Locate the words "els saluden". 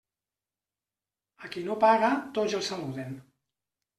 2.61-3.13